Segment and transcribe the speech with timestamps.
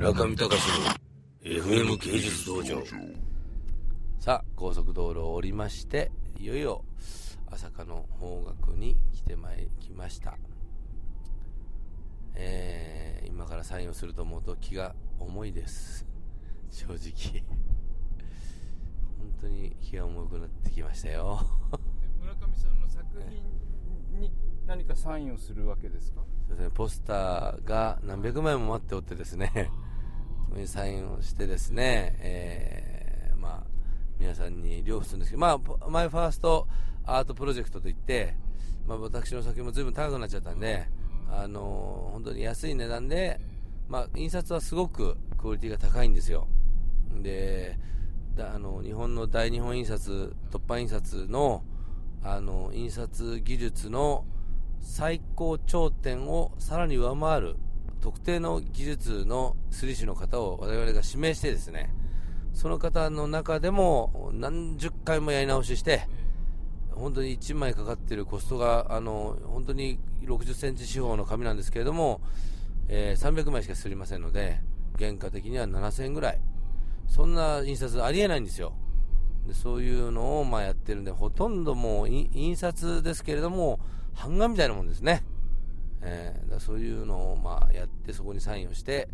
[0.00, 0.54] 村上隆の
[1.44, 2.82] FM 芸術道場。
[4.18, 6.86] さあ高速道路を降りましていよいよ
[7.50, 10.38] 朝霞の方角に来てまいりました。
[12.34, 16.06] えー、今からサインをすると思うと気が重いです。
[16.70, 17.44] 正直。
[19.18, 21.40] 本当に気が重くなってきましたよ。
[22.18, 24.32] 村上さんの作品に
[24.66, 26.22] 何かサインをするわけですか？
[26.48, 29.70] そうですね、ポスターが何百枚も待っておってですね、
[30.66, 33.66] サインをしてですね、えー、まあ、
[34.18, 36.66] 皆さんに両付するんですけど、まあ、 My First
[37.04, 38.34] Art Project といって、
[38.86, 40.86] まあ、私の作品も随分高くなっちゃったんで、
[41.30, 43.40] あのー、本当に安い値段で、
[43.88, 46.46] まあ、印刷はすごくクオリティが高いんですよ。
[47.22, 47.78] で、
[48.38, 51.64] あの日本の大日本印刷、凸版印刷の
[52.22, 54.24] あの印刷技術の
[54.80, 57.56] 最高頂点をさらに上回る
[58.00, 61.92] 特定の技術の釣り師の方を我々が指名してですね
[62.52, 66.08] その方の中でも何十回もやり直しして
[66.92, 72.20] 本当に1枚かかっているコストがあの本当に60センチ四方の紙なんですけれども、
[72.88, 74.60] えー、300枚しかすりませんので
[74.98, 76.40] 原価的には7000円ぐらい
[77.06, 78.74] そんな印刷ありえないんですよ
[79.46, 83.80] でそういうのをまあやってるんでほとんどもう印刷ですけれども
[84.20, 85.22] 版画みたいなもんですね。
[86.02, 89.08] えー、だそういうのをまあやってそこにサインをして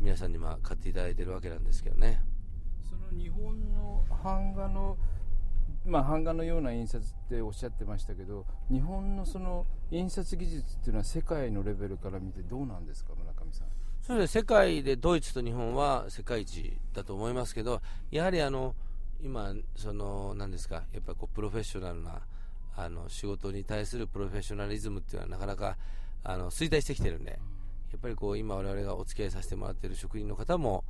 [0.00, 2.20] 皆さんにまあ買っていただいてるわけなんですけどね。
[2.88, 4.96] その日本の版画の
[5.84, 13.66] まあ、版画のような印刷っておっしゃってましたけど日本のその印刷技術っていうのは世界のレベルから見てどうなんですか村上さん？
[14.00, 17.80] そうです世界でドイツと日本は世界一だと思いますけど
[18.12, 18.76] やはりあの
[19.20, 22.20] 今その何ですかやっぱりこうプロフェッショナルな
[22.76, 25.76] あの仕事に対するプロフェッショナリズムっていうのはなかなか
[26.24, 30.84] あの衰退してきてるんで、やっぱりこう今、我々がお付き合いさせてもらっている職員の方も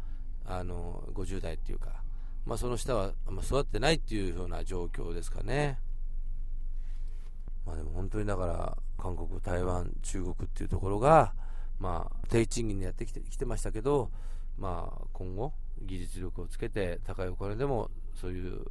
[0.44, 2.02] あの50代っていうか、
[2.46, 5.78] まあ、その下はあま育ってないっていうような状況ですかね。
[7.66, 11.32] まあ、でも本当にだから韓国、台湾、中国っていうところが、
[11.78, 14.10] まあ、低賃金でやってきてきてましたけど、
[14.58, 15.52] まあ、今後、
[15.82, 18.64] 技術力をつけて高いお金でもそういう、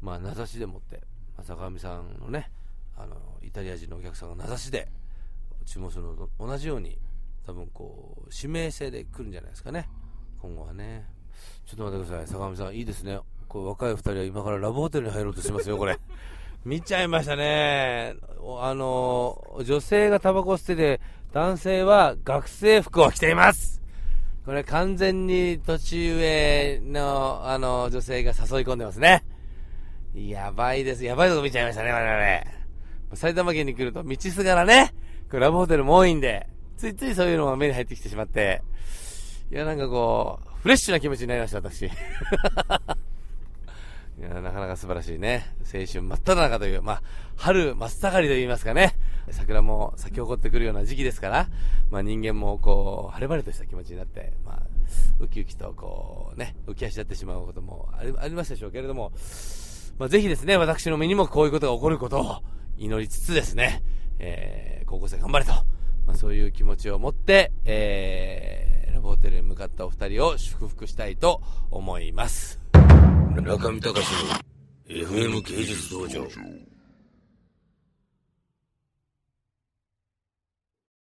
[0.00, 1.00] まあ、名指しでもって
[1.42, 2.50] 坂上さんのね
[2.96, 4.88] あのイタリア人のお客さんが名指しで
[5.66, 6.98] 注文するのと同じように
[7.46, 9.88] 多分こう指名制で来るんじゃないですかね。
[10.40, 11.06] 今後はね。
[11.66, 12.26] ちょっと待ってください。
[12.26, 13.18] 坂上さんいいですね。
[13.48, 15.98] こう若い2人は今からラブホテルに入ろうとしますよこれ。
[16.64, 18.16] 見ちゃいましたね。
[18.60, 21.00] あの女性がタバコ吸ってて
[21.32, 23.80] 男性は学生服を着ています。
[24.44, 29.24] これ完全に年上のあの女性が誘い込んでますね。
[30.14, 31.04] やばいです。
[31.04, 33.16] やばいとこ見ちゃいましたね、我々。
[33.16, 34.94] 埼玉県に来ると道すがらね、
[35.28, 36.46] クラブホテルも多いんで、
[36.76, 38.62] ついついそういうのが目に入ってきてしまって、
[39.50, 41.86] いや、なんかこう、フレッシュな気持ちになりました、私。
[41.88, 41.90] い
[44.20, 45.54] や、なかなか素晴らしいね。
[45.62, 47.02] 青春真っ只中という、まあ、
[47.36, 48.94] 春真っ盛りと言いますかね。
[49.30, 51.48] 桜も咲き誇ってくるような時期ですから、
[51.90, 54.62] まあ人間もこう、晴れ晴れとした気持ちになって、まあ、
[55.20, 59.12] ウキウキとこう、ね、浮き足立ってしまうこともありありましたでしょうけれども、
[59.98, 62.42] まあ、ぜひですね、私の身にもこういうことが起こることを
[62.76, 63.82] 祈りつつですね、
[64.20, 65.52] えー、高校生頑張れと、
[66.06, 71.42] まあ、そういう気持ちを持って、えー、ラブホテルに向かったお二人を祝福したいと
[71.72, 72.60] 思います。
[73.34, 76.26] 中見隆の FM 芸術道場。